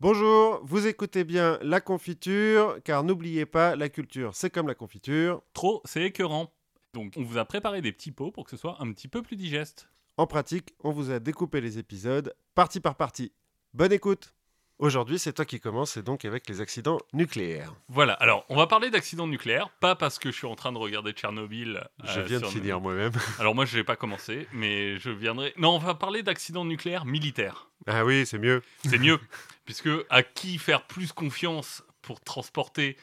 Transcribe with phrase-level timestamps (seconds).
[0.00, 5.42] Bonjour, vous écoutez bien la confiture, car n'oubliez pas, la culture, c'est comme la confiture.
[5.54, 6.52] Trop, c'est écœurant.
[6.94, 9.22] Donc on vous a préparé des petits pots pour que ce soit un petit peu
[9.22, 9.88] plus digeste.
[10.16, 13.32] En pratique, on vous a découpé les épisodes partie par partie.
[13.74, 14.36] Bonne écoute
[14.78, 17.74] Aujourd'hui, c'est toi qui commence, et donc avec les accidents nucléaires.
[17.88, 20.78] Voilà, alors on va parler d'accidents nucléaires, pas parce que je suis en train de
[20.78, 21.82] regarder Tchernobyl.
[22.04, 23.10] Je euh, viens de finir moi-même.
[23.40, 25.52] Alors moi je n'ai pas commencé, mais je viendrai...
[25.56, 27.70] Non, on va parler d'accidents nucléaires militaires.
[27.88, 28.62] Ah oui, c'est mieux.
[28.84, 29.18] C'est mieux,
[29.64, 32.96] puisque à qui faire plus confiance pour transporter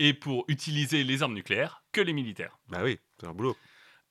[0.00, 2.58] et pour utiliser les armes nucléaires que les militaires?
[2.68, 3.56] Bah oui, c'est un boulot.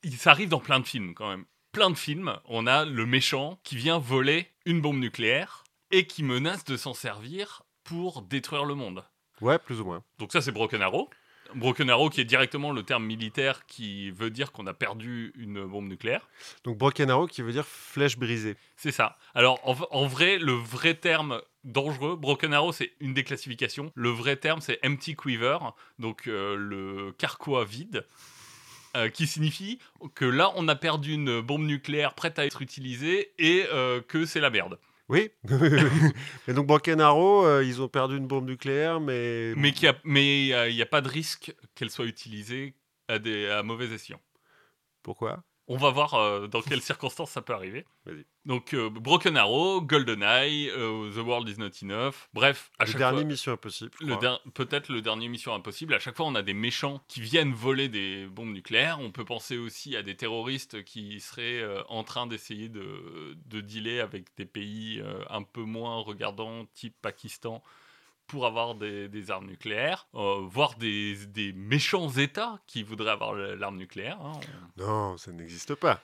[0.02, 1.44] Il- Ça arrive dans plein de films quand même.
[1.70, 6.22] Plein de films, on a le méchant qui vient voler une bombe nucléaire et qui
[6.24, 9.04] menace de s'en servir pour détruire le monde.
[9.40, 10.02] Ouais, plus ou moins.
[10.18, 11.08] Donc ça c'est Broken Arrow.
[11.54, 15.66] Broken Arrow qui est directement le terme militaire qui veut dire qu'on a perdu une
[15.66, 16.28] bombe nucléaire.
[16.64, 18.56] Donc Broken Arrow qui veut dire flèche brisée.
[18.76, 19.18] C'est ça.
[19.34, 23.92] Alors en, en vrai, le vrai terme dangereux, Broken Arrow c'est une des classifications.
[23.94, 25.58] Le vrai terme c'est Empty Quiver,
[25.98, 28.06] donc euh, le carquois vide.
[28.96, 29.78] euh, qui signifie
[30.14, 34.24] que là on a perdu une bombe nucléaire prête à être utilisée et euh, que
[34.26, 34.78] c'est la merde.
[35.12, 35.30] Oui.
[36.48, 36.66] Et donc
[36.98, 39.52] Arrow, euh, ils ont perdu une bombe nucléaire, mais...
[39.56, 39.98] Mais a-
[40.54, 42.74] euh, il n'y a pas de risque qu'elle soit utilisée
[43.08, 44.20] à, des, à mauvais escient.
[45.02, 45.44] Pourquoi?
[45.72, 47.84] On va voir euh, dans quelles circonstances ça peut arriver.
[48.44, 52.14] Donc euh, Broken Arrow, GoldenEye, euh, The World Is Not Enough.
[52.34, 53.90] Bref, à Le chaque dernier fois, Mission Impossible.
[54.00, 55.94] le der- peut-être le dernier Mission Impossible.
[55.94, 58.98] À chaque fois, on a des méchants qui viennent voler des bombes nucléaires.
[59.00, 63.60] On peut penser aussi à des terroristes qui seraient euh, en train d'essayer de, de
[63.60, 67.62] dealer avec des pays un peu moins regardants, type Pakistan,
[68.32, 73.34] pour avoir des, des armes nucléaires, euh, voire des, des méchants États qui voudraient avoir
[73.34, 74.18] l'arme nucléaire.
[74.22, 74.32] hein.
[74.78, 76.00] On- Non, ça n'existe pas.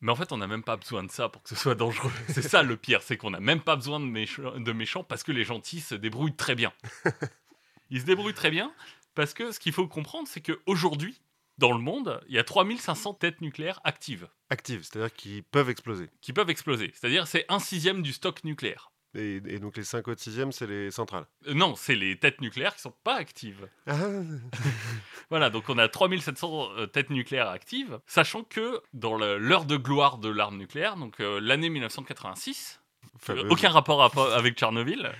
[0.00, 2.12] mais en fait, on n'a même pas besoin de ça pour que ce soit dangereux.
[2.28, 5.24] C'est ça le pire, c'est qu'on n'a même pas besoin de, méchants- de méchants parce
[5.24, 6.72] que les gentils se débrouillent très bien.
[7.90, 8.72] Ils se débrouillent très bien
[9.16, 11.20] parce que ce qu'il faut comprendre, c'est qu'aujourd'hui,
[11.58, 16.08] dans le monde, il y a 3500 têtes nucléaires actives Active, c'est-à-dire qu'ils peuvent exploser.
[16.20, 16.92] qui peuvent exploser.
[16.94, 18.92] C'est-à-dire c'est un sixième du stock nucléaire.
[19.14, 21.24] Et, et donc les 5 autres sixièmes, c'est les centrales.
[21.46, 23.68] Euh, non, c'est les têtes nucléaires qui sont pas actives.
[23.86, 23.94] Ah,
[25.30, 30.18] Voilà, donc on a 3700 euh, têtes nucléaires actives, sachant que dans l'heure de gloire
[30.18, 32.80] de l'arme nucléaire, donc euh, l'année 1986,
[33.18, 33.44] fameuse.
[33.44, 35.10] Euh, Aucun rapport à- avec Tchernobyl.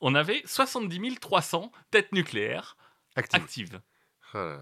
[0.00, 2.76] On avait 70 300 têtes nucléaires
[3.16, 3.40] Active.
[3.42, 3.80] actives.
[4.34, 4.58] Ah.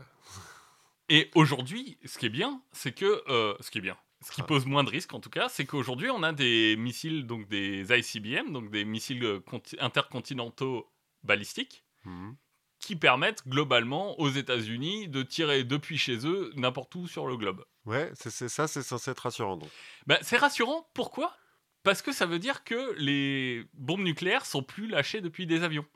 [1.08, 4.42] Et aujourd'hui, ce qui est bien, c'est que euh, ce qui est bien, ce qui
[4.42, 7.86] pose moins de risques en tout cas, c'est qu'aujourd'hui on a des missiles, donc des
[7.90, 10.90] ICBM, donc des missiles conti- intercontinentaux
[11.22, 12.36] balistiques, Mhm.
[12.80, 17.64] qui permettent globalement aux États-Unis de tirer depuis chez eux n'importe où sur le globe.
[17.86, 19.56] Ouais, c'est ça, c'est censé être rassurant.
[19.56, 19.70] Donc.
[20.06, 20.88] Ben, c'est rassurant.
[20.94, 21.34] Pourquoi?
[21.82, 25.86] Parce que ça veut dire que les bombes nucléaires sont plus lâchées depuis des avions.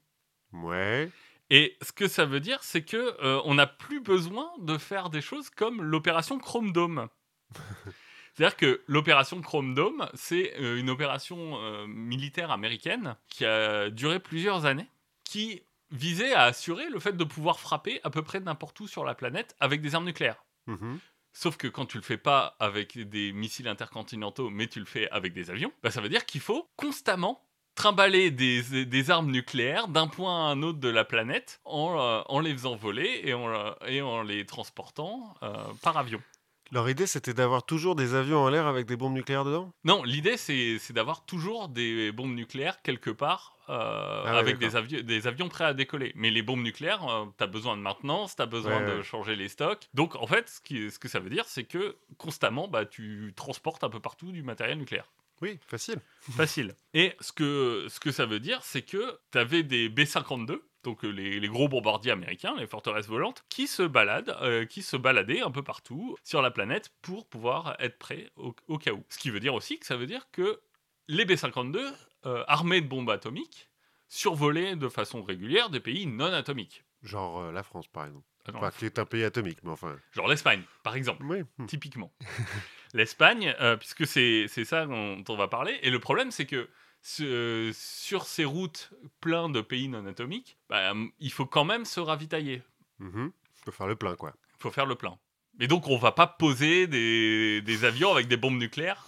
[0.53, 1.11] Ouais.
[1.51, 5.09] Et ce que ça veut dire, c'est que euh, on n'a plus besoin de faire
[5.09, 7.09] des choses comme l'opération Chrome Dome.
[8.39, 14.21] C'est-à-dire que l'opération Chrome Dome, c'est euh, une opération euh, militaire américaine qui a duré
[14.21, 14.87] plusieurs années,
[15.25, 19.05] qui visait à assurer le fait de pouvoir frapper à peu près n'importe où sur
[19.05, 20.45] la planète avec des armes nucléaires.
[20.69, 21.01] Mhm.
[21.33, 25.11] Sauf que quand tu le fais pas avec des missiles intercontinentaux, mais tu le fais
[25.11, 27.45] avec des avions, bah ça veut dire qu'il faut constamment
[27.75, 32.23] trimballer des, des armes nucléaires d'un point à un autre de la planète en, euh,
[32.27, 36.23] en les faisant voler et en, et en les transportant euh, par avion.
[36.71, 39.71] Leur idée, c'était d'avoir toujours des avions en l'air avec des bombes nucléaires dedans?
[39.85, 45.03] Non, l'idée c'est c'est d'avoir toujours des bombes nucléaires quelque part euh, Ah avec des,
[45.03, 46.13] des avions prêts à décoller.
[46.17, 49.03] Mais les bombes nucléaires, tu as besoin de maintenance, tu as besoin Ouais, de ouais.
[49.03, 49.89] changer les stocks.
[49.95, 53.33] Donc en fait, ce, qui, ce que ça veut dire, c'est que constamment, bah, tu
[53.37, 55.13] transportes un peu partout du matériel nucléaire.
[55.41, 56.01] Oui, facile.
[56.21, 56.75] Facile.
[56.95, 61.05] Et ce que, ce que ça veut dire, c'est que tu avais des B-52, donc
[61.05, 64.97] euh, les, les gros bombardiers américains, les forteresses volantes, qui se baladent, euh, qui se
[64.97, 69.05] baladaient un peu partout sur la planète pour pouvoir être prêts au, au cas où.
[69.09, 70.61] Ce qui veut dire aussi que ça veut dire que
[71.09, 71.93] les B-52,
[72.27, 73.71] euh, armés de bombes atomiques,
[74.09, 76.85] survolaient de façon régulière des pays non atomiques.
[77.03, 78.27] Genre euh, la France, par exemple.
[78.47, 79.97] Ah non, Enfin, qui est un pays atomique, mais enfin.
[80.13, 81.23] Genre l'Espagne, par exemple.
[81.25, 81.43] Oui.
[81.59, 81.67] hmm.
[81.67, 82.13] typiquement.
[82.95, 86.71] L'Espagne, puisque c'est ça dont on va parler, et le problème c'est que
[87.03, 88.91] sur ces routes
[89.21, 92.63] pleines de pays non atomiques, bah, il faut quand même se ravitailler,
[93.01, 93.31] Mhm.
[93.65, 94.33] Faut faire le plein, quoi.
[94.57, 95.19] il faut faire le plein.
[95.61, 99.05] Et donc on va pas poser des, des avions avec des bombes nucléaires?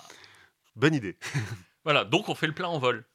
[0.77, 1.17] Bonne idée.
[1.85, 3.07] Voilà, donc on fait le plein en vol.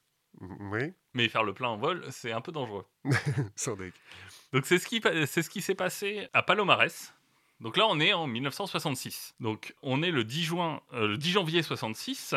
[0.42, 2.86] oui, Mais faire le plein en vol, c'est un peu dangereux.
[3.56, 3.94] sans deck.
[4.54, 7.14] Donc c'est ce qui, pa- c'est ce qui s'est passé à Palomares.
[7.60, 9.36] Donc là, on est en 1966.
[9.40, 12.34] Donc on est le 10, juin, euh, le 10 janvier 66.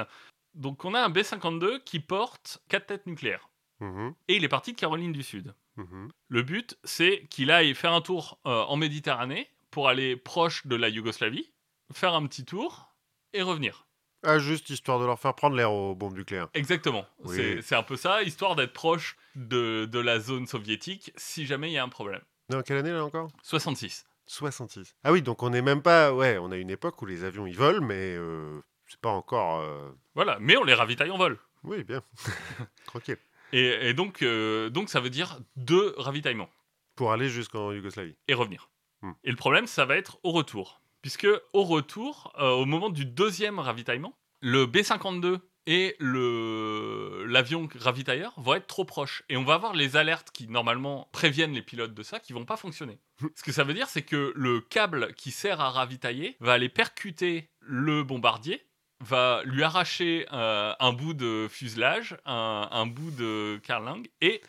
[0.55, 3.49] Donc on a un B-52 qui porte 4 têtes nucléaires.
[3.81, 5.55] Mhm, et il est parti de Caroline du Sud.
[5.77, 6.11] mhm.
[6.29, 10.75] Le but, c'est qu'il aille faire un tour euh, en Méditerranée pour aller proche de
[10.75, 11.53] la Yougoslavie,
[11.93, 12.93] faire un petit tour
[13.33, 13.87] et revenir.
[14.25, 16.49] Ah, juste histoire de leur faire prendre l'air aux bombes nucléaires.
[16.55, 17.07] Exactement.
[17.23, 17.63] Oui.
[17.63, 21.75] C'est- un peu ça, histoire d'être proche de, de la zone soviétique si jamais il
[21.75, 22.23] y a un problème.
[22.51, 23.31] Non, quelle année là encore?
[23.45, 24.07] 66.
[24.27, 24.97] 66.
[25.05, 26.13] Ah oui, donc on n'est même pas.
[26.13, 29.61] Ouais, on a une époque où les avions ils volent, mais euh, c'est pas encore.
[29.61, 31.39] euh, Voilà, mais on les ravitaille en vol.
[31.65, 32.03] Oui, bien.
[32.87, 33.17] Tranquille.
[33.53, 36.51] Et, et donc, euh, donc ça veut dire deux ravitaillements
[36.97, 38.15] Pour aller jusqu'en Yougoslavie.
[38.29, 38.71] et revenir.
[39.03, 39.13] Hmm.
[39.25, 40.81] Et le problème, ça va être au retour.
[41.03, 48.33] Puisque au retour, euh, au moment du deuxième ravitaillement, le B-52 et le l'avion ravitailleur
[48.39, 49.23] vont être trop proches.
[49.29, 52.45] Et on va avoir les alertes qui, normalement, préviennent les pilotes de ça, qui vont
[52.45, 52.99] pas fonctionner.
[53.35, 56.69] Ce que ça veut dire, c'est que le câble qui sert à ravitailler va aller
[56.69, 58.65] percuter le bombardier,
[59.01, 64.43] va lui arracher euh, un bout de fuselage, un, bout de carlingue, et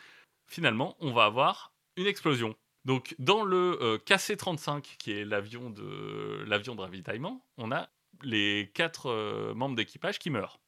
[0.47, 2.55] finalement, on va avoir une explosion.
[2.85, 7.89] Donc, dans le euh, KC-35, qui est l'avion de, l'avion de ravitaillement, on a
[8.23, 10.59] les quatre euh, membres d'équipage qui meurent.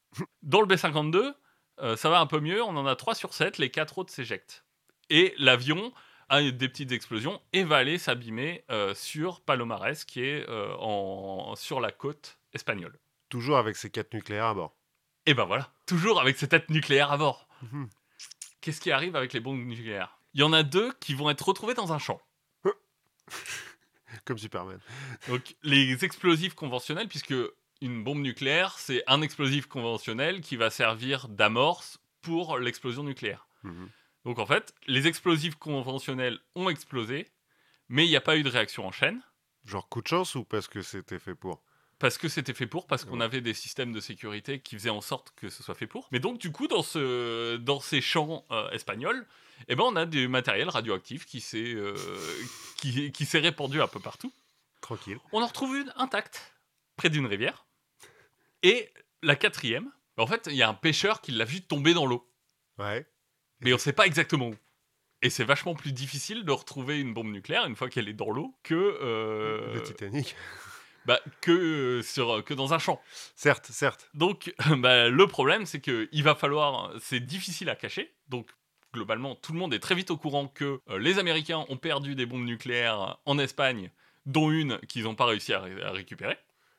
[0.42, 1.34] Dans le B-52,
[1.80, 4.12] euh, ça va un peu mieux, on en a 3 sur 7, les quatre autres
[4.12, 4.64] s'éjectent.
[5.10, 5.92] Et l'avion
[6.28, 8.64] a des petites explosions et va aller s'abîmer
[8.94, 10.46] sur Palomares, qui est
[11.56, 12.98] sur la côte espagnole.
[13.32, 14.76] Toujours avec ces quatre nucléaires à bord.
[15.24, 17.48] Et ben voilà, toujours avec ces têtes nucléaires à bord.
[17.62, 17.88] Mhm.
[18.60, 20.18] Qu'est-ce qui arrive avec les bombes nucléaires?
[20.34, 22.20] Il y en a deux qui vont être retrouvés dans un champ.
[24.26, 24.80] Comme Superman.
[25.28, 27.34] Donc les explosifs conventionnels, puisque
[27.80, 33.48] une bombe nucléaire, c'est un explosif conventionnel qui va servir d'amorce pour l'explosion nucléaire.
[33.62, 33.88] Mhm.
[34.26, 37.30] Donc en fait, les explosifs conventionnels ont explosé,
[37.88, 39.22] mais il n'y a pas eu de réaction en chaîne,
[39.64, 41.62] Genre coup de chance ou parce que c'était fait pour?
[42.02, 43.24] Parce que c'était fait pour, parce qu'on Ouais.
[43.24, 46.08] avait des systèmes de sécurité qui faisaient en sorte que ce soit fait pour.
[46.10, 49.24] Mais donc du coup, dans, ce, dans ces champs euh, espagnols,
[49.68, 51.94] eh ben, on a du matériel radioactif qui s'est euh,
[52.78, 54.32] qui, qui s'est répandu un peu partout.
[54.80, 55.18] Tranquille.
[55.30, 56.54] On en retrouve une intacte,
[56.96, 57.66] près d'une rivière.
[58.64, 58.90] Et
[59.22, 62.28] la quatrième, en fait, il y a un pêcheur qui l'a vu tomber dans l'eau.
[62.78, 63.06] Ouais.
[63.60, 64.56] Mais on ne sait pas exactement où.
[65.22, 68.30] Et c'est vachement plus difficile de retrouver une bombe nucléaire une fois qu'elle est dans
[68.32, 70.34] l'eau que, euh, Le Titanic.
[71.06, 73.00] Bah, que, euh, sur, que dans un champ.
[73.34, 74.08] certes, certes.
[74.14, 76.92] Donc, bah, le problème, c'est que il va falloir.
[77.00, 78.14] C'est difficile à cacher.
[78.28, 78.48] Donc,
[78.94, 82.14] globalement, tout le monde est très vite au courant que euh, les Américains ont perdu
[82.14, 83.90] des bombes nucléaires en Espagne,
[84.26, 86.36] dont une qu'ils n'ont pas réussi à, ré- à récupérer.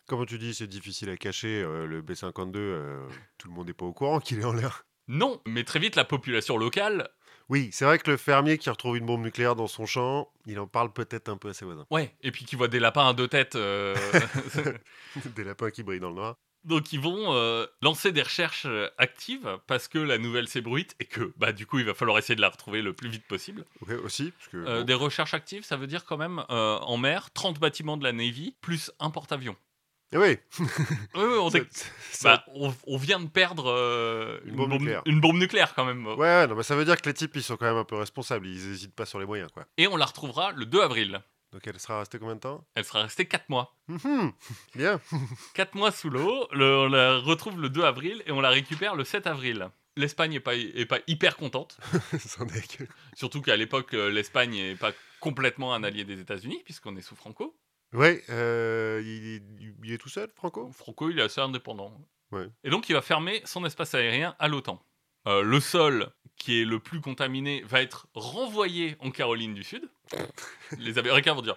[0.07, 1.61] Comme tu dis, c'est difficile à cacher.
[1.63, 4.85] euh, le B-52, euh, tout le monde n'est pas au courant qu'il est en l'air?
[5.07, 7.09] Non, mais très vite, la population locale.
[7.49, 10.59] Oui, c'est vrai que le fermier qui retrouve une bombe nucléaire dans son champ, il
[10.59, 11.85] en parle peut-être un peu à ses voisins.
[11.91, 13.55] Ouais, et puis qui voit des lapins à deux têtes.
[13.55, 13.95] euh,
[15.35, 16.35] Des lapins qui brillent dans le noir.
[16.63, 21.05] Donc, ils vont euh, lancer des recherches euh, actives parce que la nouvelle s'ébruite et
[21.05, 23.65] que, bah, du coup, il va falloir essayer de la retrouver le plus vite possible.
[23.85, 26.77] Ouais, aussi, parce que Euh, bon, Des recherches actives, ça veut dire quand même euh,
[26.77, 29.57] en mer, 30 bâtiments de la Navy plus un porte-avions.
[30.13, 30.67] Eh oui, Oui,
[31.15, 35.01] oui, on, ça- est- ça- bah, on, on vient de perdre euh, Une bombe nucléaire.
[35.05, 36.05] une bombe nucléaire quand même.
[36.05, 37.95] Ouais, non, mais ça veut dire que les types, ils sont quand même un peu
[37.95, 38.45] responsables.
[38.47, 39.65] Ils hésitent pas sur les moyens, quoi.
[39.77, 41.21] Et on la retrouvera le 2 avril.
[41.51, 42.65] Donc elle sera restée combien de temps?
[42.73, 43.75] Elle sera restée 4 mois.
[43.87, 44.31] Mhm,
[44.75, 44.99] Bien.
[45.53, 48.95] 4 mois sous l'eau, le- on la retrouve le 2 avril et on la récupère
[48.95, 49.69] le 7 avril.
[49.95, 51.77] L'Espagne est pas, est pas hyper contente,
[53.15, 57.15] surtout qu'à l'époque, euh, l'Espagne n'est pas complètement un allié des États-Unis, puisqu'on est sous
[57.15, 57.55] Franco.
[57.93, 60.71] Ouais, euh, il, est tout seul, Franco?
[60.71, 61.93] Franco, il est assez indépendant.
[62.31, 62.47] Ouais.
[62.63, 64.83] Et donc, il va fermer son espace aérien à l'OTAN.
[65.27, 69.87] Euh, le sol, qui est le plus contaminé, va être renvoyé en Caroline du Sud.
[70.79, 71.55] Les Américains vont dire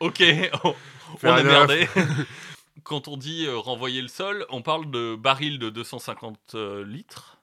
[0.00, 0.22] Ok,
[0.64, 0.74] on,
[1.22, 1.88] on est merdé.
[2.82, 7.40] Quand on dit euh, renvoyer le sol, on parle de barils de 250 euh, litres.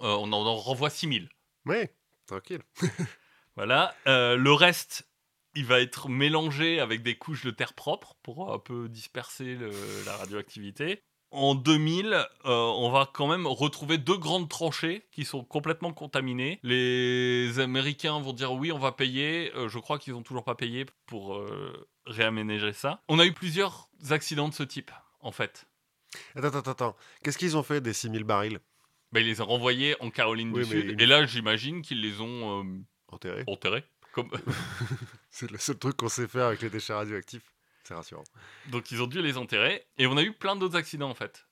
[0.00, 1.28] On en, en renvoie 6000.
[1.66, 1.94] Ouais,
[2.26, 2.62] tranquille.
[3.56, 3.94] Voilà.
[4.06, 5.06] Le reste,
[5.54, 9.70] il va être mélangé avec des couches de terre propre pour un peu disperser le-
[10.06, 11.02] la radioactivité.
[11.30, 16.60] En 2000, euh, on va quand même retrouver deux grandes tranchées qui sont complètement contaminées.
[16.62, 19.50] Les Américains vont dire oui, on va payer.
[19.56, 23.02] Euh, je crois qu'ils n'ont toujours pas payé pour euh, réaménager ça.
[23.08, 24.90] On a eu plusieurs accidents de ce type,
[25.20, 25.66] en fait.
[26.34, 26.96] Attends, attends, attends.
[27.24, 28.58] Qu'est-ce qu'ils ont fait des 6000 barils?
[29.12, 30.90] Bah, ils les ont renvoyés en Caroline Oui, du Sud.
[30.90, 32.64] une- Et là, j'imagine qu'ils les ont euh,
[33.08, 33.84] Enterrés enterrés.
[34.12, 34.30] Comme...
[35.30, 37.52] C'est le seul truc qu'on sait faire avec les déchets radioactifs.
[37.84, 38.24] C'est rassurant.
[38.68, 39.86] Donc ils ont dû les enterrer.
[39.98, 41.46] Et on a eu plein d'autres accidents en fait.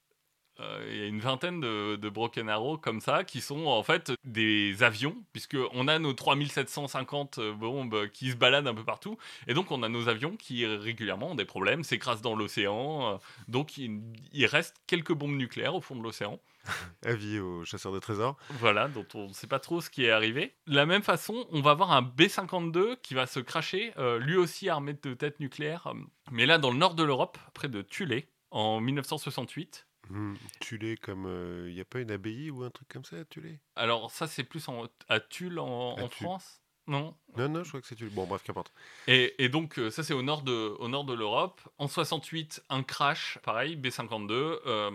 [0.61, 3.83] Euh, il y a une vingtaine de, de Broken Arrow comme ça, qui sont en
[3.83, 9.17] fait des avions, puisqu'on a nos 3750 euh, bombes qui se baladent un peu partout,
[9.47, 13.17] et donc on a nos avions qui régulièrement ont des problèmes, s'écrasent dans l'océan, euh,
[13.49, 14.01] donc il,
[14.33, 16.39] il reste quelques bombes nucléaires au fond de l'océan.
[17.05, 18.37] Avis aux chasseurs de trésors.
[18.51, 20.55] Voilà, dont on ne sait pas trop ce qui est arrivé.
[20.67, 24.37] De la même façon, on va avoir un B-52 qui va se cracher, euh, lui
[24.37, 25.93] aussi armé de têtes nucléaires,
[26.31, 29.87] mais là dans le nord de l'Europe, près de Tulé, en 1968.
[30.11, 31.27] Hmm, Tulé comme...
[31.69, 33.61] Il n'y a pas une abbaye ou un truc comme ça à Tulé?
[33.77, 36.27] Alors ça, c'est plus en- à Tulle en, À en Tulle.
[36.27, 36.61] France?
[36.89, 37.17] Non?
[37.37, 38.11] Non, non, je crois que c'est Tulé.
[38.11, 38.73] Bon, bref, qu'importe.
[39.07, 41.61] et, et donc, euh, ça, c'est au nord de, au nord de l'Europe.
[41.79, 44.61] En 68, un crash, pareil, B-52.
[44.67, 44.91] euh,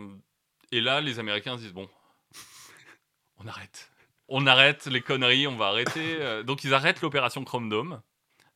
[0.74, 1.88] et là, les Américains se disent, bon,
[3.38, 3.92] on arrête.
[4.28, 6.18] On arrête les conneries, on va arrêter.
[6.20, 8.02] euh, donc, ils arrêtent l'opération Chrome Dome.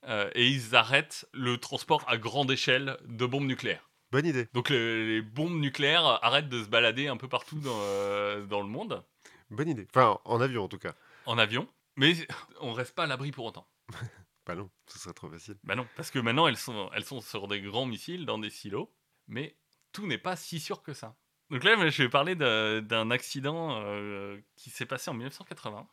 [0.07, 3.88] euh, et ils arrêtent le transport à grande échelle de bombes nucléaires.
[4.11, 4.47] Bonne idée.
[4.53, 8.61] Donc, le- les bombes nucléaires arrêtent de se balader un peu partout dans, euh, dans
[8.61, 9.03] le monde,
[9.51, 9.87] Bonne idée.
[9.89, 10.93] Enfin, en avion en tout cas.
[11.25, 11.67] en avion.
[11.95, 12.13] Mais
[12.61, 13.67] on reste pas à l'abri pour autant.
[14.45, 15.57] Bah non, ce serait trop facile.
[15.63, 18.49] Bah non, parce que maintenant elles sont, elles sont sur des grands missiles, dans des
[18.49, 18.91] silos,
[19.27, 19.55] mais
[19.91, 21.15] tout n'est pas si sûr que ça.
[21.51, 25.87] Donc là, je vais parler d'un d'un accident euh, qui s'est passé en 1980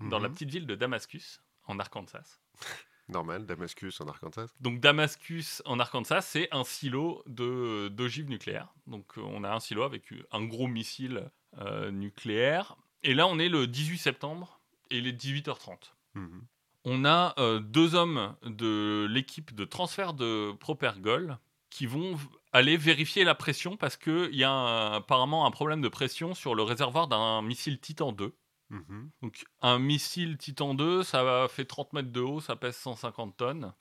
[0.00, 0.34] dans la Mhm.
[0.34, 2.38] petite ville de Damascus, en Arkansas.
[3.12, 4.48] Normal, Damascus en Arkansas.
[4.60, 8.68] Donc Damascus, en Arkansas, c'est un silo de d'ogives nucléaires.
[8.86, 12.76] Donc euh, on a un silo avec un gros missile euh, nucléaire.
[13.04, 15.92] Et là, on est le 18 septembre et il est 18h30.
[16.14, 16.42] Mhm.
[16.84, 21.38] on a euh, deux hommes de l'équipe de transfert de Propergol
[21.70, 22.18] qui vont
[22.52, 26.54] aller vérifier la pression parce qu'il y a un- apparemment un problème de pression sur
[26.54, 28.34] le réservoir d'un missile Titan 2.
[28.72, 29.10] Mhm.
[29.22, 33.72] Donc un missile Titan 2, ça fait 30 mètres de haut, ça pèse 150 tonnes.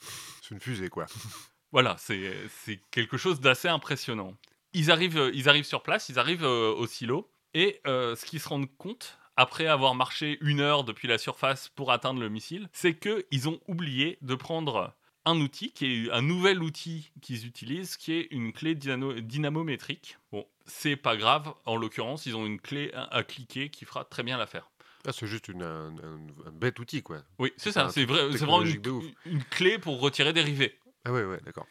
[0.41, 1.05] C'est une fusée, quoi.
[1.74, 4.36] Voilà, c'est quelque chose d'assez impressionnant.
[4.74, 8.25] Ils arrivent, euh, ils arrivent sur place, ils arrivent euh, au silo, et euh, ce
[8.25, 12.27] qu'ils se rendent compte, après avoir marché une heure depuis la surface pour atteindre le
[12.27, 14.93] missile, c'est qu'ils ont oublié de prendre
[15.24, 20.17] un outil, qui est un nouvel outil qu'ils utilisent, qui est une clé dynamo- dynamométrique.
[20.33, 24.03] Bon, c'est pas grave, en l'occurrence, ils ont une clé à, à cliquer qui fera
[24.03, 24.69] très bien l'affaire.
[25.08, 27.24] Ah, c'est juste une, un, un- un bête outil, quoi.
[27.39, 30.77] Oui, c'est ça, c'est vrai, vraiment une, clé pour retirer des rivets.
[31.05, 31.65] Ah ouais, ouais, d'accord.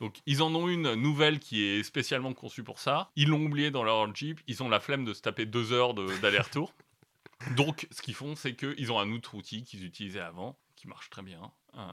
[0.00, 3.10] Donc ils en ont une nouvelle qui est spécialement conçue pour ça.
[3.14, 4.40] Ils l'ont oublié dans leur Jeep.
[4.48, 6.74] Ils ont la flemme de se taper deux heures de- d'aller-retour.
[7.56, 11.10] donc ce qu'ils font, c'est qu'ils ont un autre outil qu'ils utilisaient avant, qui marche
[11.10, 11.52] très bien.
[11.76, 11.86] euh,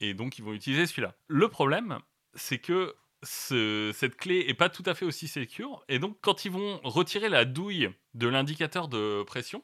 [0.00, 1.14] et donc ils vont utiliser celui-là.
[1.28, 1.98] Le problème,
[2.34, 5.84] c'est que ce- cette clé est pas tout à fait aussi sécure.
[5.88, 9.62] Et donc quand ils vont retirer la douille de l'indicateur de pression,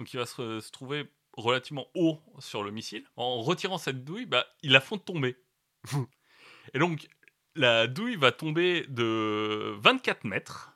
[0.00, 4.24] donc il va se, se trouver relativement haut sur le missile, en retirant cette douille,
[4.24, 5.36] bah, ils la font tomber.
[6.72, 7.06] Et donc,
[7.54, 10.72] la douille va tomber de 24 mètres.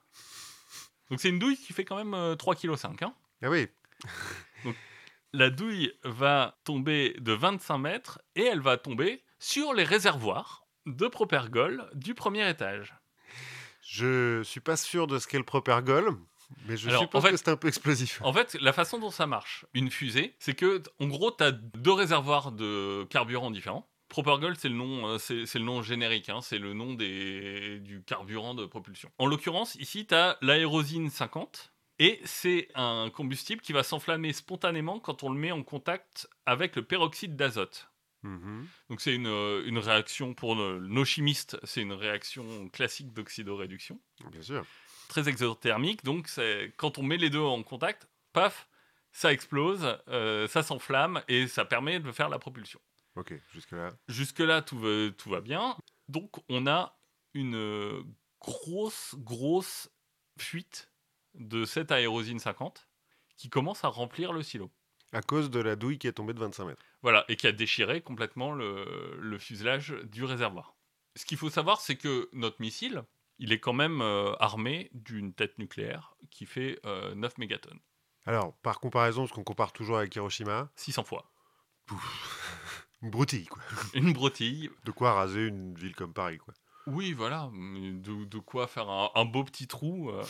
[1.09, 3.05] Donc, c'est une douille qui fait quand même euh, 3,5 kg.
[3.05, 3.15] Hein.
[3.41, 3.67] Ah oui,
[5.33, 11.09] La douille va tomber de 25 mètres et elle va tomber sur les réservoirs de
[11.09, 12.95] Propergol du premier étage.
[13.81, 16.15] je suis pas sûr de ce qu'est le propergol,
[16.67, 18.21] mais je Alors, suppose en fait- que c'est un peu explosif.
[18.23, 21.53] En fait, la façon dont ça marche, une fusée, c'est que, en gros, tu as
[21.53, 23.89] deux réservoirs de carburant différents.
[24.09, 28.03] Propergol, c'est le nom, euh, c'est le nom générique, hein, c'est le nom des, du
[28.03, 29.11] carburant de propulsion.
[29.19, 35.01] En l'occurrence, ici, tu as l'aérosine 50, et c'est un combustible qui va s'enflammer spontanément
[35.01, 37.89] quand on le met en contact avec le peroxyde d'azote.
[38.23, 38.67] Mhm.
[38.89, 44.41] Donc c'est une, euh, une réaction pour nos chimistes, c'est une réaction classique d'oxydoréduction Bien
[44.43, 44.65] sûr.
[45.09, 46.05] Très exothermique.
[46.05, 46.29] Donc,
[46.77, 48.69] quand on met les deux en contact, paf,
[49.13, 52.81] ça explose, euh, ça s'enflamme et ça permet de faire la propulsion.
[53.17, 53.91] Ok, jusque-là.
[54.09, 55.77] Jusque-là, tout va, tout va bien.
[56.09, 56.97] Donc, on a
[57.33, 58.05] une
[58.41, 59.89] grosse, grosse
[60.39, 60.91] fuite
[61.35, 62.89] de cette aérosine 50
[63.37, 64.71] qui commence à remplir le silo.
[65.13, 66.83] À cause de la douille qui est tombée de 25 mètres.
[67.03, 70.75] Voilà, et qui a déchiré complètement le, le fuselage du réservoir.
[71.15, 73.05] Ce qu'il faut savoir, c'est que notre missile,
[73.39, 77.81] il est quand même euh, armé d'une tête nucléaire qui fait euh, 9 mégatonnes.
[78.27, 81.31] Alors, par comparaison, parce qu'on compare toujours avec Hiroshima, 600 fois.
[83.03, 83.63] une broutille, quoi.
[83.95, 84.71] Une broutille.
[84.85, 86.55] De quoi raser une ville comme Paris, quoi.
[86.87, 87.51] Oui, voilà.
[87.53, 90.11] De, de quoi faire un, un beau petit trou.
[90.11, 90.25] euh.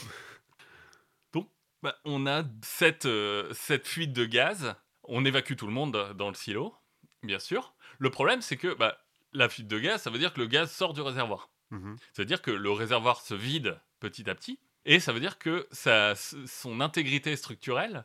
[1.33, 1.49] Donc,
[1.83, 4.75] bah, on a cette, euh, cette fuite de gaz.
[5.05, 6.75] On évacue tout le monde dans le silo,
[7.23, 7.75] bien sûr.
[7.99, 8.99] Le problème, c'est que bah,
[9.33, 11.51] la fuite de gaz, ça veut dire que le gaz sort du réservoir.
[11.75, 11.97] Mhm.
[12.13, 14.59] C'est-à-dire que le réservoir se vide petit à petit.
[14.85, 18.05] Et ça veut dire que sa- son intégrité structurelle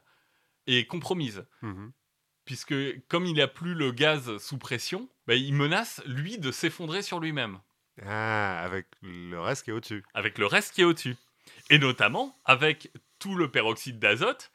[0.67, 1.45] est compromise.
[1.61, 1.91] Mhm.
[2.45, 2.73] Puisque
[3.07, 7.19] comme il n'a plus le gaz sous pression, bah, il menace, lui, de s'effondrer sur
[7.19, 7.59] lui-même.
[8.05, 10.03] Ah, avec le reste qui est au-dessus.
[10.13, 11.15] avec le reste qui est au-dessus.
[11.69, 14.51] Et notamment avec tout le peroxyde d'azote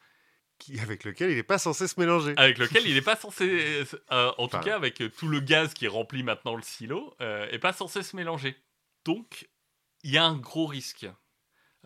[0.79, 2.33] avec lequel il n'est pas censé se mélanger.
[2.37, 5.87] avec lequel il n'est pas censé, euh, en tout cas avec tout le gaz qui
[5.87, 8.55] remplit maintenant le silo, euh, est pas censé se mélanger.
[9.05, 9.49] Donc,
[10.03, 11.07] il y a un gros risque.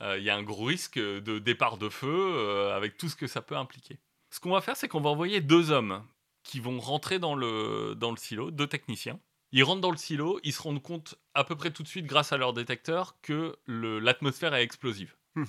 [0.02, 3.16] Euh, Il y a un gros risque de départ de feu euh, avec tout ce
[3.16, 4.00] que ça peut impliquer.
[4.32, 6.08] Ce qu'on va faire, c'est qu'on va envoyer deux hommes
[6.44, 9.20] qui vont rentrer dans le, dans le silo, deux techniciens.
[9.52, 12.06] Ils rentrent dans le silo, ils se rendent compte à peu près tout de suite,
[12.06, 15.16] grâce à leur détecteur, que l'atmosphère est explosive.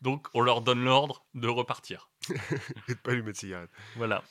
[0.00, 2.10] Donc, on leur donne l'ordre de repartir.
[2.88, 3.70] Et de pas allumer de cigarette.
[3.96, 4.22] Voilà.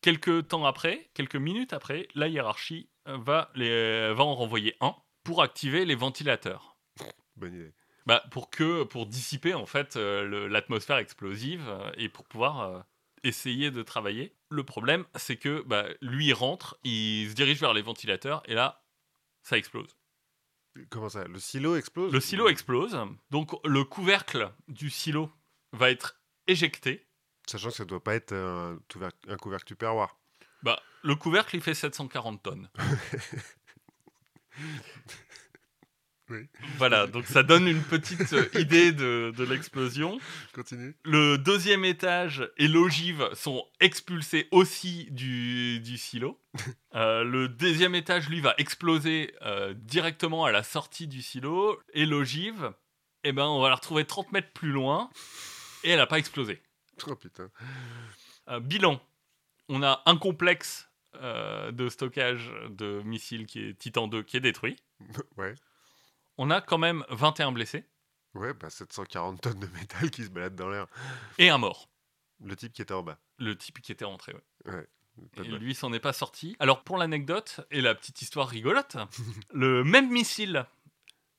[0.00, 4.94] Quelques temps après, quelques minutes après, la hiérarchie va, les, va en renvoyer un
[5.26, 6.76] pour activer les ventilateurs.
[7.34, 7.72] Bonne idée.
[8.06, 12.80] Bah, pour que pour dissiper en fait euh, l'atmosphère explosive euh, et pour pouvoir euh,
[13.24, 14.36] essayer de travailler.
[14.50, 18.54] Le problème, c'est que bah, lui il rentre, il se dirige vers les ventilateurs et
[18.54, 18.84] là,
[19.42, 19.96] ça explose.
[20.90, 22.96] Comment ça Le silo explose Le silo explose,
[23.30, 25.32] donc le couvercle du silo
[25.72, 27.08] va être éjecté.
[27.48, 28.78] Sachant que ça doit pas être un,
[29.40, 30.16] couvercle tupperware.
[30.62, 32.70] Bah, le couvercle il fait 740 tonnes.
[36.28, 36.48] Oui.
[36.76, 40.18] Voilà, donc ça donne une petite euh, idée de, de l'explosion.
[40.52, 40.96] Continue.
[41.04, 46.40] Le deuxième étage et l'ogive sont expulsés aussi du, du silo.
[46.94, 51.78] Euh, le deuxième étage, lui, va exploser euh, directement à la sortie du silo.
[51.92, 52.72] Et l'ogive,
[53.22, 55.10] eh ben, on va la retrouver 30 mètres plus loin.
[55.84, 56.62] Et elle n'a pas explosé.
[57.06, 57.50] Oh putain.
[58.48, 58.98] Euh, bilan.
[59.68, 60.88] On a un complexe
[61.22, 64.76] euh, de stockage de missiles qui est Titan 2 qui est détruit.
[65.36, 65.54] Ouais.
[66.38, 67.84] On a quand même 21 blessés
[68.34, 70.86] Ouais, bah 740 tonnes de métal qui se baladent dans l'air.
[71.38, 71.88] et un mort.
[72.44, 73.18] Le type qui était en bas.
[73.38, 74.34] Le type qui était rentré.
[74.66, 74.86] ouais.
[75.38, 76.56] De Et lui s'en est pas sorti.
[76.58, 78.98] Alors pour l'anecdote et la petite histoire rigolote,
[79.54, 80.66] le même missile,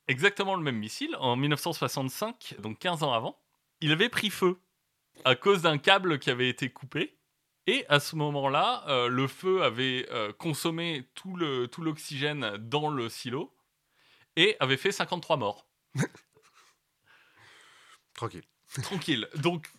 [0.08, 3.40] exactement le même missile, en 1965, donc 15 ans avant,
[3.82, 4.60] il avait pris feu
[5.26, 7.17] à cause d'un câble qui avait été coupé.
[7.68, 13.54] Et à ce moment-là, euh, le feu avait euh, consommé tout l'oxygène dans le silo
[14.38, 15.68] et avait fait 53 morts.
[18.14, 18.46] Tranquille.
[18.82, 19.28] Tranquille.
[19.36, 19.70] Donc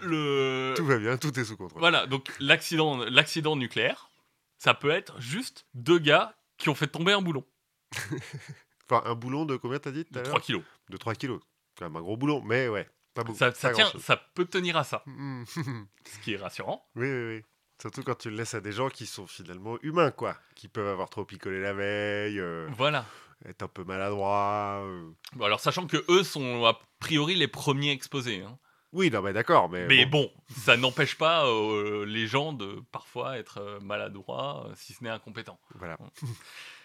[0.00, 1.80] le Tout va bien, tout est sous contrôle.
[1.80, 4.10] Voilà, donc l'accident, nucléaire,
[4.58, 7.44] ça peut être juste deux gars qui ont fait tomber un boulon
[8.88, 10.62] Enfin, un boulon de combien t'as dit de à 3 l'heure kilos.
[10.88, 11.40] De 3 kilos.
[11.76, 12.88] Quand même un gros boulon, mais ouais.
[13.20, 13.38] Pas beaucoup.
[13.38, 14.02] Ça, ça pas tient, grand-chose.
[14.02, 15.44] ça peut tenir à ça, Mm.
[16.04, 16.86] ce qui est rassurant.
[16.96, 17.44] oui, oui, oui.
[17.80, 20.36] Surtout quand tu le laisses à des gens qui sont finalement humains, quoi.
[20.54, 23.06] Qui peuvent avoir trop picolé la veille, euh, Voilà.
[23.46, 24.82] être un peu maladroits.
[24.84, 25.10] euh.
[25.34, 28.42] Bon, alors sachant que eux sont a priori les premiers exposés.
[28.42, 28.58] hein.
[28.92, 29.86] Oui, non, mais d'accord, mais.
[29.86, 30.24] Mais bon.
[30.24, 35.02] bon, ça n'empêche pas euh, les gens de parfois être euh, maladroits, euh, si ce
[35.04, 35.60] n'est incompétents.
[35.76, 35.96] Voilà.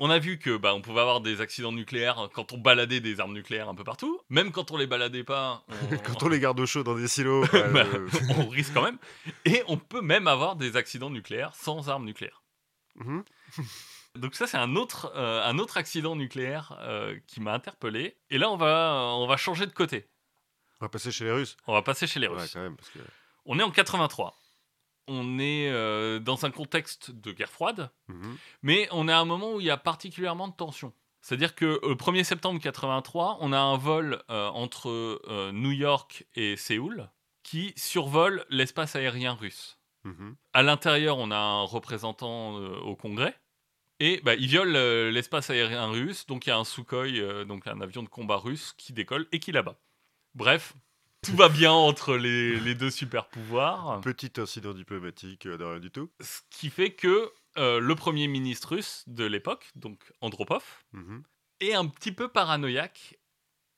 [0.00, 3.20] On a vu que bah, on pouvait avoir des accidents nucléaires quand on baladait des
[3.20, 4.20] armes nucléaires un peu partout.
[4.28, 7.06] Même quand on les baladait pas, on, Quand on les garde au chaud dans des
[7.06, 7.46] silos.
[7.52, 8.98] bah, Bah, euh, on risque quand même.
[9.44, 12.42] Et on peut même avoir des accidents nucléaires sans armes nucléaires.
[12.96, 13.24] mhm.
[14.16, 18.16] Donc ça, c'est un autre, euh, un autre accident nucléaire euh, qui m'a interpellé.
[18.30, 20.08] Et là, on va, on va changer de côté.
[20.80, 21.56] On va passer chez les Russes.
[21.66, 22.52] On va passer chez les Ouais, Russes.
[22.52, 23.00] quand même, parce que.
[23.44, 24.36] On est en 83.
[25.08, 28.36] On est euh, dans un contexte de guerre froide, Mhm.
[28.62, 30.92] mais on est à un moment où il y a particulièrement de tension.
[31.20, 36.26] C'est-à-dire que le 1er septembre 83, on a un vol euh, entre euh, New York
[36.34, 37.08] et Séoul
[37.42, 39.78] qui survole l'espace aérien russe.
[40.04, 40.36] Mhm.
[40.52, 43.34] À l'intérieur, on a un représentant euh, au Congrès.
[44.00, 46.26] Et bah, il viole euh, l'espace aérien russe.
[46.26, 49.26] Donc il y a un Sukhoi, euh, donc un avion de combat russe, qui décolle
[49.32, 49.76] et qui là-bas.
[50.34, 50.74] Bref,
[51.24, 54.00] tout va bien entre les, les deux super pouvoirs.
[54.00, 56.10] Petit incident diplomatique euh, de rien du tout.
[56.20, 61.22] Ce qui fait que euh, le premier ministre russe de l'époque, donc Andropov, Mhm.
[61.60, 63.18] est un petit peu paranoïaque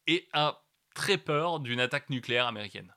[0.06, 0.62] et a
[0.94, 2.94] très peur d'une attaque nucléaire américaine.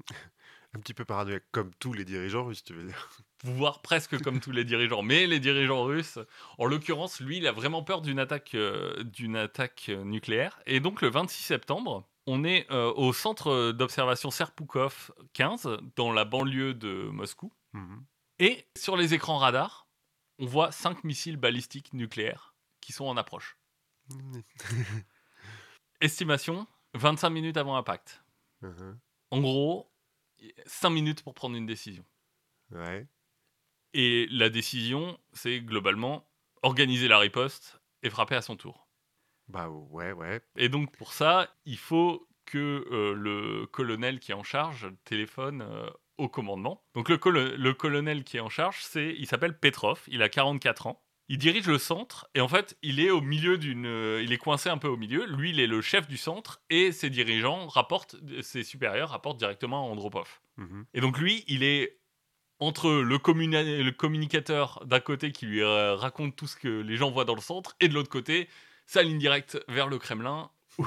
[0.74, 3.08] Un petit peu paranoïaque, comme tous les dirigeants russes, tu veux dire.
[3.42, 5.00] voire presque comme tous les dirigeants.
[5.02, 6.18] Mais les dirigeants russes,
[6.58, 10.60] en l'occurrence, lui, il a vraiment peur d'une attaque, euh, d'une attaque euh, nucléaire.
[10.66, 16.26] Et donc, le 26 septembre, on est euh, au centre d'observation Serpoukov 15, dans la
[16.26, 17.50] banlieue de Moscou.
[17.72, 18.04] Mhm.
[18.38, 19.88] Et sur les écrans radars,
[20.38, 23.58] on voit cinq missiles balistiques nucléaires qui sont en approche.
[26.00, 28.22] Estimation 25 minutes avant impact.
[28.60, 28.98] Mhm.
[29.30, 29.90] En gros,
[30.66, 32.04] 5 minutes pour prendre une décision.
[32.70, 33.06] Ouais.
[33.94, 36.28] Et la décision, c'est globalement
[36.62, 38.87] organiser la riposte et frapper à son tour.
[39.48, 40.40] Bah ouais, ouais.
[40.56, 45.62] Et donc pour ça, il faut que euh, le colonel qui est en charge téléphone
[45.62, 46.82] euh, au commandement.
[46.94, 50.28] Donc le, colo- le colonel qui est en charge, c'est, il s'appelle Petrov, il a
[50.28, 51.02] 44 ans.
[51.30, 54.38] Il dirige le centre et en fait, il est au milieu d'une, euh, il est
[54.38, 55.26] coincé un peu au milieu.
[55.26, 59.86] Lui, il est le chef du centre et ses dirigeants rapportent, ses supérieurs rapportent directement
[59.86, 60.40] à Andropov.
[60.56, 60.86] Mhm.
[60.94, 61.98] Et donc lui, il est
[62.60, 63.18] entre le,
[63.82, 67.40] le communicateur d'un côté qui lui raconte tout ce que les gens voient dans le
[67.42, 68.48] centre et de l'autre côté,
[68.88, 70.86] sa ligne directe vers le Kremlin où,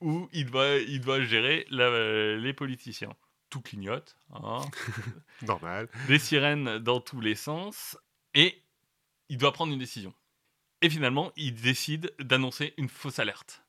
[0.00, 3.14] où il, doit, il doit gérer la- les politiciens.
[3.50, 4.62] Tout clignote, hein,
[5.42, 5.88] Normal.
[6.08, 7.98] des sirènes dans tous les sens
[8.32, 8.62] et
[9.28, 10.14] il doit prendre une décision.
[10.80, 13.62] Et finalement, il décide d'annoncer une fausse alerte.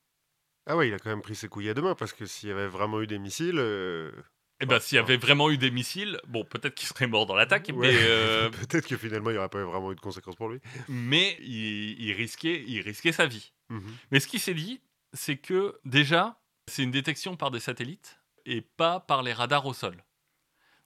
[0.65, 2.47] Ah ouais, il a quand même pris ses couilles à deux mains parce que s'il
[2.47, 4.09] y avait vraiment eu des missiles, euh,
[4.59, 7.35] Et ben, s'il y avait vraiment eu des missiles, bon, peut-être qu'il serait mort dans
[7.35, 10.35] l'attaque, ouais, mais euh, peut-être que finalement il n'y aurait pas vraiment eu de conséquences
[10.35, 10.59] pour lui.
[10.87, 13.51] mais il, il risquait, il risquait sa vie.
[13.69, 13.83] Mhm.
[14.11, 14.79] Mais ce qui s'est dit,
[15.11, 19.73] c'est que déjà, c'est une détection par des satellites et pas par les radars au
[19.73, 20.03] sol.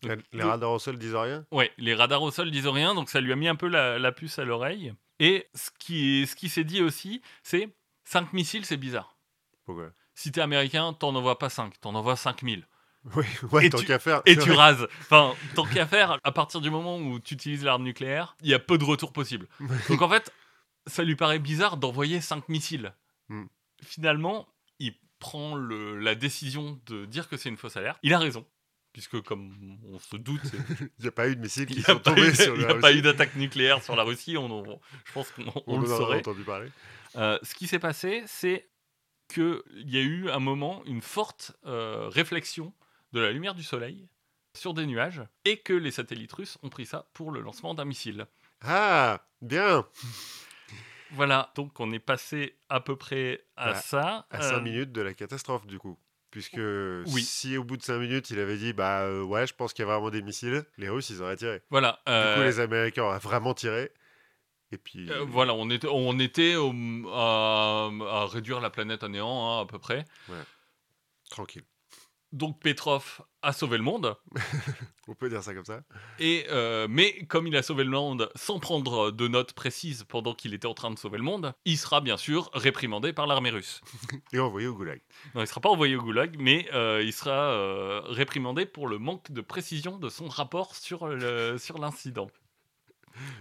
[0.01, 1.45] Donc, Les le- radars au sol disent rien?
[1.51, 3.97] Ouais, les radars au sol disent rien, donc ça lui a mis un peu la,
[3.99, 4.93] la puce à l'oreille.
[5.19, 7.69] Et ce qui, ce qui s'est dit aussi, c'est
[8.05, 9.17] 5 missiles, c'est bizarre.
[9.65, 9.91] Pourquoi?
[10.13, 12.67] Si t'es américain, t'en envoies pas 5, t'en envoies 5000.
[13.15, 14.21] Oui, ouais, Et tant tu- qu'à faire.
[14.25, 14.55] Et tu vrai.
[14.55, 14.87] rases.
[15.01, 18.53] Enfin, tant qu'à faire, à partir du moment où tu utilises l'arme nucléaire, il y
[18.53, 19.47] a peu de retour possible.
[19.89, 20.31] Donc en fait,
[20.87, 22.93] ça lui paraît bizarre d'envoyer 5 missiles.
[23.29, 23.45] Hmm.
[23.83, 24.47] Finalement,
[24.79, 27.97] il prend le- la décision de dire que c'est une fausse alerte.
[28.03, 28.45] Il a raison.
[28.93, 30.41] Puisque, comme on se doute,
[30.99, 32.61] Il n'y a pas eu de missiles il qui n'y sont tombés eu, sur il
[32.61, 32.99] y la a pas Russie.
[32.99, 34.37] eu d'attaque nucléaire sur la Russie.
[34.37, 36.17] On, on- je pense qu'on on On le en a saurait.
[36.19, 36.69] entendu parler.
[37.15, 38.67] Euh, ce qui s'est passé, c'est
[39.31, 42.73] qu'il y a eu un moment, une forte euh, réflexion
[43.13, 44.07] de la lumière du soleil
[44.55, 47.85] sur des nuages et que les satellites russes ont pris ça pour le lancement d'un
[47.85, 48.25] missile.
[48.61, 49.85] Ah, bien
[51.11, 54.27] Voilà, donc on est passé à peu près à À- ça.
[54.29, 55.97] À Euh, 5 minutes de la catastrophe, du coup.
[56.31, 57.21] Puisque Oui.
[57.23, 59.83] si au bout de 5 minutes, il avait dit Bah euh, ouais, je pense qu'il
[59.85, 61.61] y a vraiment des missiles, les Russes, ils auraient tiré.
[61.69, 63.91] Voilà, Du coup, euh, les Américains auraient vraiment tiré.
[64.73, 65.09] Et puis.
[65.09, 66.73] euh, voilà, on était, on était au-
[67.13, 70.03] à, à réduire la planète à néant hein, à peu près.
[71.29, 71.63] Tranquille.
[72.37, 74.15] Donc Petrov a sauvé le monde.
[75.07, 75.81] On peut dire ça comme ça.
[76.19, 80.35] Et euh, mais comme il a sauvé le monde sans prendre de notes précises pendant
[80.35, 83.49] qu'il était en train de sauver le monde, il sera bien sûr réprimandé par l'armée
[83.49, 83.81] russe.
[84.33, 85.01] Et envoyé au goulag.
[85.33, 88.99] Non, il sera pas envoyé au goulag, mais euh, il sera euh, réprimandé pour le
[88.99, 92.29] manque de précision de son rapport sur le- sur l'incident.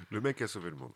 [0.09, 0.95] Le mec a sauvé le monde.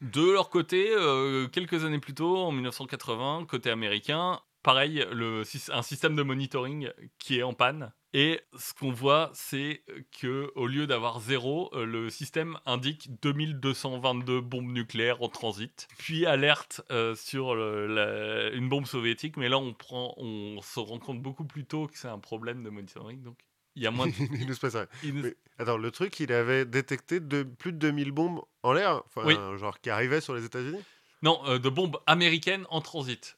[0.00, 5.42] De leur côté, euh, quelques années plus tôt, en 1980, côté américain, pareil, le,
[5.72, 7.92] un système de monitoring qui est en panne.
[8.12, 9.84] Et ce qu'on voit, c'est
[10.20, 16.26] que au lieu d'avoir zéro, euh, le système indique 2222 bombes nucléaires en transit, puis
[16.26, 19.36] alerte euh, sur le- la- une bombe soviétique.
[19.36, 22.64] Mais là, on prend, on se rend compte beaucoup plus tôt que c'est un problème
[22.64, 23.22] de monitoring.
[23.22, 23.38] Donc,
[23.76, 24.08] il y a moins.
[24.08, 24.12] De,
[24.50, 28.10] il se passe il Mais attends, le truc, il avait détecté de, plus de 2000
[28.10, 29.34] bombes en l'air, enfin, Oui.
[29.58, 30.80] genre qui arrivaient sur les États-Unis,
[31.22, 33.36] non, euh, de bombes américaines en transit.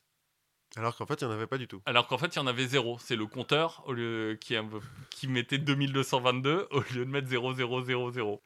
[0.77, 1.83] Alors qu'en fait, il n'y en avait pas du tout.
[1.85, 2.99] Alors qu'en fait, il y en avait zéro.
[2.99, 4.57] C'est le compteur au lieu, qui,
[5.11, 8.39] qui mettait 2222 au lieu de mettre 0000.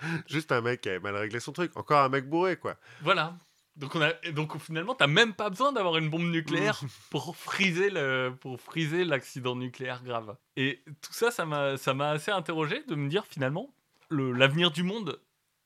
[0.28, 1.76] Juste un mec qui avait mal réglé son truc.
[1.76, 2.76] Encore un mec bourré, quoi.
[3.02, 3.36] Voilà.
[3.76, 7.90] Donc, on a, donc finalement, t'as même pas besoin d'avoir une bombe nucléaire pour friser
[7.90, 10.36] le, pour friser l'accident nucléaire grave.
[10.56, 13.74] Et tout ça, ça m'a, ça m'a assez interrogé de me dire finalement,
[14.10, 15.20] le, l'avenir du monde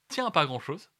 [0.09, 0.91] tient à pas grand chose.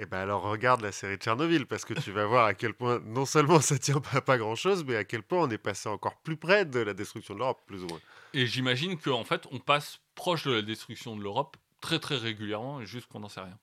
[0.00, 2.72] Et ben alors regarde la série de Tchernobyl, parce que tu vas voir à quel
[2.72, 5.58] point, non seulement ça tient pas à pas grand-chose, mais à quel point on est
[5.58, 8.00] passé encore plus près de la destruction de l'Europe, plus ou moins.
[8.32, 12.80] Et j'imagine qu'en fait, on passe proche de la destruction de l'Europe très très régulièrement,
[12.80, 13.58] et juste qu'on n'en sait rien.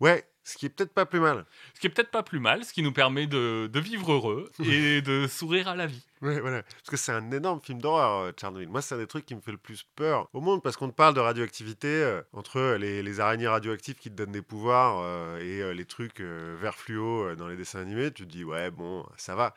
[0.00, 1.44] Ouais, ce qui est peut-être pas plus mal.
[1.74, 4.50] Ce qui est peut-être pas plus mal, ce qui nous permet de, de vivre heureux
[4.64, 6.04] et de sourire à la vie.
[6.22, 6.62] Ouais, voilà.
[6.62, 8.68] Parce que c'est un énorme film d'horreur, euh, Tchernobyl.
[8.68, 10.88] Moi, c'est un des trucs qui me fait le plus peur au monde, parce qu'on
[10.88, 15.00] te parle de radioactivité, euh, entre les, les araignées radioactives qui te donnent des pouvoirs
[15.00, 18.30] euh, et euh, les trucs euh, vert fluo euh, dans les dessins animés, tu te
[18.32, 19.54] dis, ouais, bon, ça va.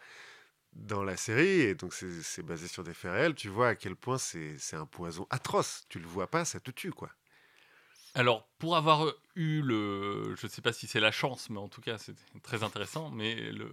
[0.74, 3.96] Dans la série, et donc c'est basé sur des faits réels, tu vois à quel
[3.96, 5.84] point c'est un poison atroce.
[5.88, 7.10] Tu le vois pas, ça te tue, quoi.
[8.16, 10.36] Alors, pour avoir eu le.
[10.36, 13.10] Je sais pas si c'est la chance, mais en tout cas, c'est très intéressant.
[13.10, 13.68] Mais le,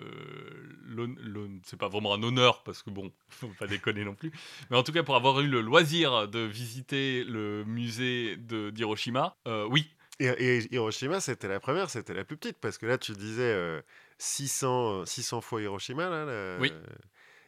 [0.87, 4.33] l'hon- l'hon- c'est pas vraiment un honneur, parce que bon, faut pas déconner non plus.
[4.71, 9.67] Mais en tout cas, pour avoir eu le loisir de visiter le musée d'Hiroshima, euh,
[9.71, 9.87] oui,
[10.21, 13.43] Et, et Hiroshima, c'était la première, c'était la plus petite, parce que là, tu disais
[13.53, 13.83] euh,
[14.19, 16.57] 600, euh, 600 fois Hiroshima, là.
[16.61, 16.73] Oui.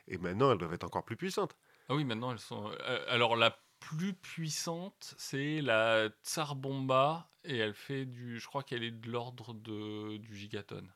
[0.08, 1.56] et maintenant, elles doivent être encore plus puissantes.
[1.88, 2.70] Ah oui, maintenant elles sont.
[2.70, 3.56] euh, alors la
[3.88, 8.38] plus puissante, c'est la Tsar Bomba et elle fait du.
[8.38, 10.92] Je crois qu'elle est de l'ordre de du gigatonne.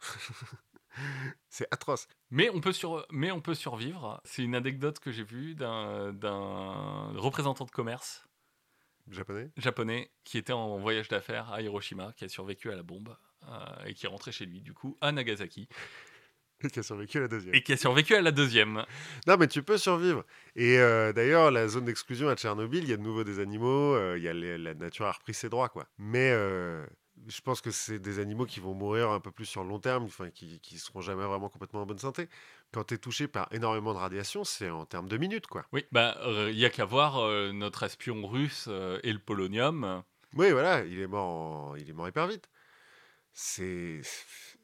[1.48, 2.06] C'est atroce.
[2.30, 4.20] Mais on peut sur, mais on peut survivre.
[4.24, 8.24] C'est une anecdote que j'ai vue d'un d'un représentant de commerce
[9.10, 9.50] Japonais?
[9.56, 13.16] japonais qui était en voyage d'affaires à Hiroshima, qui a survécu à la bombe
[13.48, 15.68] euh, et qui est rentré chez lui, du coup, à Nagasaki,
[16.62, 17.54] Et qui a survécu à la deuxième.
[17.54, 18.84] et qui a survécu à la deuxième.
[19.26, 20.24] Non, mais tu peux survivre.
[20.56, 23.94] Et euh, d'ailleurs, la zone d'exclusion à Tchernobyl, il y a de nouveau des animaux,
[23.94, 25.86] euh, il y a les- la nature a repris ses droits, quoi.
[25.98, 26.86] Mais euh,
[27.28, 29.78] je pense que c'est des animaux qui vont mourir un peu plus sur le long
[29.80, 32.28] terme, enfin, qui, qui seront jamais vraiment complètement en bonne santé.
[32.72, 35.64] Quand tu es touché par énormément de radiation, c'est en termes de minutes, quoi.
[35.72, 36.16] Oui, bah,
[36.50, 38.68] il y a qu'à voir notre espion russe
[39.02, 40.02] et le polonium.
[40.36, 42.48] Oui, voilà, il est mort, en- il est mort hyper vite.
[43.32, 44.00] C'est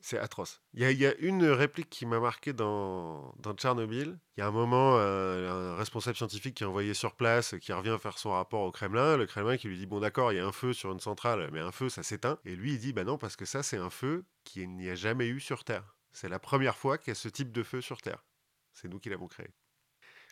[0.03, 0.61] c'est atroce.
[0.75, 4.19] Il y, a- il y a une réplique qui m'a marqué dans, dans Tchernobyl.
[4.37, 7.73] Il y a un moment, euh, un responsable scientifique qui est envoyé sur place, qui
[7.73, 9.17] revient faire son rapport au Kremlin.
[9.17, 11.49] Le Kremlin qui lui dit Bon, d'accord, il y a un feu sur une centrale,
[11.53, 12.39] mais un feu, ça s'éteint.
[12.45, 14.95] Et lui, il dit Bah non, parce que ça, c'est un feu qui n'y a
[14.95, 15.95] jamais eu sur Terre.
[16.13, 18.25] C'est la première fois qu'il y a ce type de feu sur Terre.
[18.73, 19.49] C'est nous qui l'avons créé.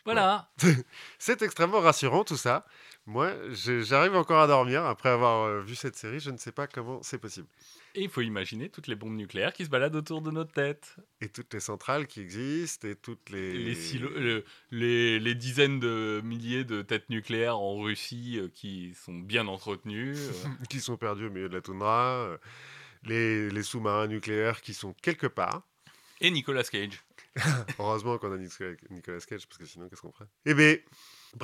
[0.05, 0.49] Voilà.
[1.19, 2.65] C'est extrêmement rassurant tout ça.
[3.05, 6.19] Moi, j'arrive encore à dormir après avoir euh, vu cette série.
[6.21, 7.47] Je ne sais pas comment c'est possible.
[7.95, 10.95] Et il faut imaginer toutes les bombes nucléaires qui se baladent autour de notre tête.
[11.21, 13.53] Et toutes les centrales qui existent et toutes les.
[13.53, 18.93] Les, silos- le- les, les dizaines de milliers de têtes nucléaires en Russie euh, qui
[18.93, 20.15] sont bien entretenues.
[20.17, 20.31] euh.
[20.69, 22.13] qui sont perdus au milieu de la toundra.
[22.13, 22.37] euh,
[23.03, 25.63] Les, les sous-marins nucléaires qui sont quelque part.
[26.21, 27.03] et Nicolas Cage.
[27.79, 28.75] Heureusement qu'on a Nicolas
[29.27, 30.27] Cage, parce que sinon, qu'est-ce qu'on ferait?
[30.45, 30.75] Eh bien,